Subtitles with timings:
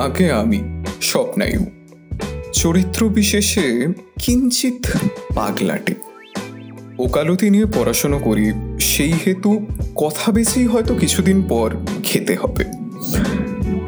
[0.00, 1.66] আগে আমি স্বপ্নায়ু
[2.52, 3.86] চরিত্র বিশেষে
[4.22, 4.86] কিঞ্চিত
[5.34, 5.94] পাগলাটে।
[6.98, 12.64] ওকালতি নিয়ে পড়াশোনা করি, সেই হেতু কথা বেছেই হয়তো কিছুদিন পর খেতে হবে।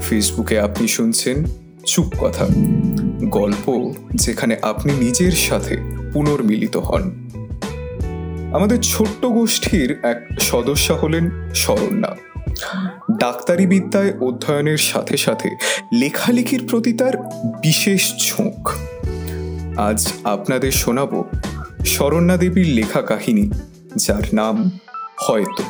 [0.00, 1.44] ফেসবুকে আপনি শুনছেন
[1.86, 2.46] চুপ কথা।
[3.24, 5.76] গল্প যেখানে আপনি নিজের সাথে
[6.12, 7.28] পুনর্মিলিত হন।
[8.54, 12.16] আমাদের ছোট্ট গোষ্ঠীর এক সদস্য হলেন শরণ্যা
[13.22, 15.48] ডাক্তারি বিদ্যায় অধ্যয়নের সাথে সাথে
[15.92, 17.16] লেখালেখির প্রতি তার
[17.62, 18.68] বিশেষ ঝোঁক।
[19.78, 21.24] আজ আপনাদের শোনাব
[21.84, 23.50] শরণ্যা দেবীর লেখা কাহিনী,
[23.96, 24.70] যার নাম
[25.20, 25.62] হয়তো।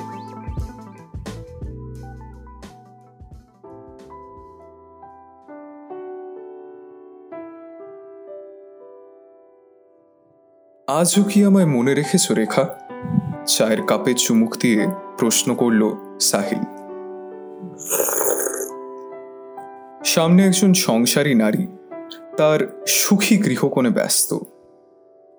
[10.88, 12.64] আজও কি আমায় মনে রেখেছ রেখা?
[13.46, 14.86] চায়ের কাপে চুমুক দিয়ে
[15.18, 15.82] প্রশ্ন করল
[16.20, 16.81] সাহিল।
[20.04, 21.66] সামনে একজন সংসারী নারী।
[22.36, 24.34] তার সুখী গৃহকোণে ব্যস্ত।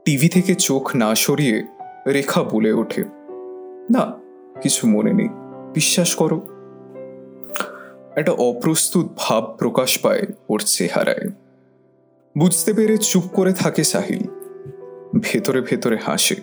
[0.06, 1.64] টিভি থেকে চোখ না সরিয়ে
[2.08, 3.04] রেখা বলে ওঠে।
[3.94, 4.12] না,
[4.62, 5.30] কিছু মনে নেই।
[5.74, 6.42] বিশ্বাস করো।
[8.16, 11.30] একটা অপ্রস্তুত ভাব প্রকাশ পায় ওর চেহারায়।
[12.38, 14.28] বুঝতে পেরে চুপ করে থাকে সাহিল।
[15.20, 16.36] ভেতরে ভেতরে হাসে।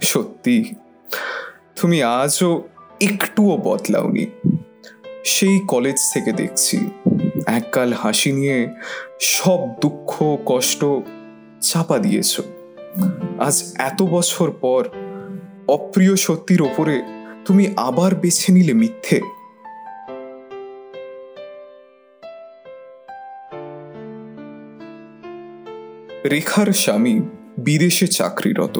[0.00, 0.74] সত্যি?
[1.80, 2.62] তুমি আজও
[3.00, 4.26] একটুও বদলাওনি।
[5.24, 6.90] সেই কলেজ থেকে দেখছি।
[7.46, 8.68] এককাল হাসি নিয়ে
[9.20, 10.84] সব দুঃখ, কষ্ট
[11.60, 12.40] চাপা দিয়েছ।
[13.38, 14.88] আজ এত বছর পর
[15.68, 17.02] অপ্রিয় সত্যির ওপরে
[17.46, 19.20] তুমি আবার বেছে নিলে মিথ্যে।
[26.28, 27.20] রেখার স্বামী
[27.58, 28.78] বিদেশে চাকরিরত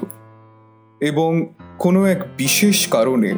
[1.00, 3.34] এবং কোনো এক বিশেষ কারণে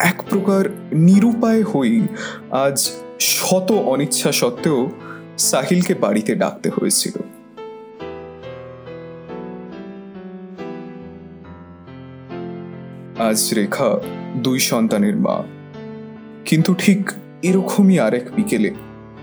[0.00, 2.06] এক প্রকার নিরুপায় হই
[2.50, 4.90] আজ শত অনিচ্ছা সত্ত্বেও
[5.38, 7.12] সাহিলকে বাড়িতে ডাকতে হয়েছিল।
[13.18, 14.00] আজ রেখা
[14.36, 15.42] দুই সন্তানের মা।
[16.44, 17.10] কিন্তু ঠিক
[17.42, 18.74] এরকমই আরেক বিকেলে,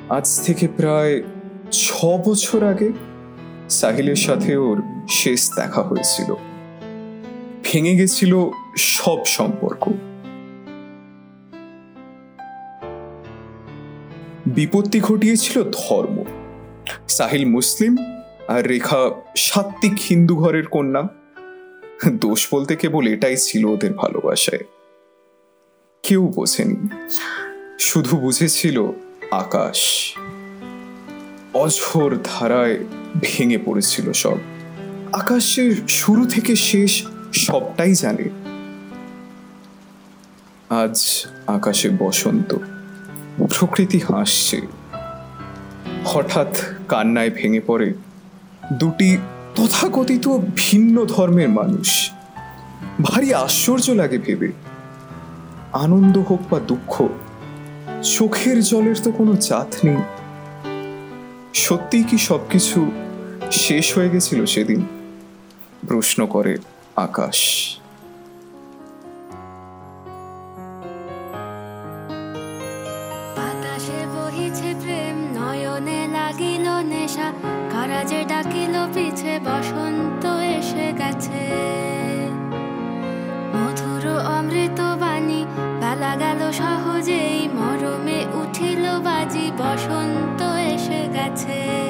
[0.09, 1.23] আজ থেকে প্রায়
[1.71, 2.91] ছ বছর আগে
[3.69, 6.35] সাহিলের সাথে ওর শেষ দেখা হয়েছিল।
[7.63, 9.89] ভেঙে গেছিল সব সম্পর্ক।
[14.45, 16.23] বিপত্তি ঘটিয়েছিল ধর্ম।
[17.07, 17.97] সাহিল মুসলিম
[18.47, 21.03] আর রেখা সাত্বিক হিন্দু ঘরের কন্যা।
[22.11, 24.63] দোষ বলতে কেবল এটাই ছিল ওদের ভালোবাসায়।
[26.03, 26.75] কেউ বোঝেনি,
[27.79, 28.91] শুধু বুঝেছিল
[29.31, 29.79] আকাশ।
[31.53, 32.77] অঝোর ধারায়
[33.21, 34.37] ভেঙে পড়েছিল সব।
[35.13, 37.03] আকাশের শুরু থেকে শেষ
[37.33, 38.29] সবটাই জানে।
[40.69, 42.57] আজ আকাশে বসন্ত।
[43.39, 44.61] প্রকৃতি হাসছে।
[46.05, 46.47] হঠাৎ
[46.87, 47.93] কান্নায় ভেঙে পড়ে
[48.73, 49.17] দুটি
[49.55, 52.11] তথাকথিত ভিন্ন ধর্মের মানুষ।
[53.01, 54.51] ভারী আশ্চর্য লাগে ভেবে।
[55.73, 57.07] আনন্দ হোক বা দুঃখ,
[58.03, 59.97] চোখের জলের তো কোনো জাত নেই।
[61.53, 62.91] সত্যিই কি সবকিছু
[63.51, 64.85] শেষ হয়ে গেছিল সেদিন?
[65.87, 66.57] প্রশ্ন করে
[66.95, 67.37] আকাশ।
[73.75, 77.27] বাতাসে বহিছে প্রেম, নয়নে লাগিল নেশা
[77.73, 80.23] কারাজে ডাকিল পিছে, বসন্ত
[80.57, 81.43] এসে গেছে।
[83.53, 85.41] মধুর অমৃত বাণী,
[85.81, 90.39] বেলা গেল সহজেই, মরমে উঠিল বাজি, বসন্ত
[90.73, 91.84] এসে গেছে।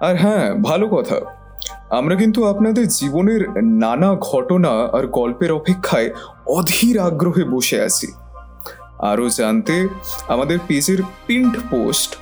[0.00, 1.20] আর হ্যাঁ ভালো কথা।
[1.90, 6.10] আমরা কিন্তু আপনাদের জীবনের নানা ঘটনা আর গল্পের অপেক্ষায়
[6.46, 8.12] অধীর আগ্রহে বসে আছি।
[8.98, 9.88] আরও জানতে
[10.28, 12.16] আমাদের পেজের পিন্ট পোস্ট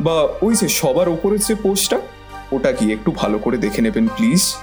[0.00, 2.00] বা ওই যে সবার ওপরের যে পোস্টটা,
[2.52, 4.54] ওটা কি একটু ভালো করে দেখে নেবেন, প্লিজ।